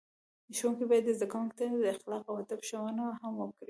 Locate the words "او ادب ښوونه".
2.31-3.03